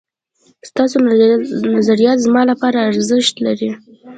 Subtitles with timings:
[0.69, 0.95] ستاسو
[1.75, 3.69] نظريات زما لپاره ارزښت لري